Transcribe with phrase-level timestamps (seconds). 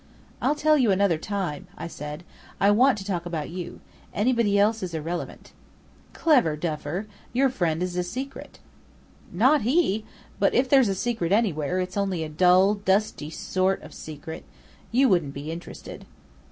[0.41, 2.23] "I'll tell you another time," I said.
[2.59, 3.81] "I want to talk about you.
[4.15, 5.53] Anybody else is irrelevant."
[6.13, 7.05] "Clever Duffer!
[7.33, 8.57] Your friend is a secret."
[9.31, 10.03] "Not he!
[10.39, 14.43] But if there's a secret anywhere, it's only a dull, dusty sort of secret.
[14.91, 16.07] You wouldn't be interested."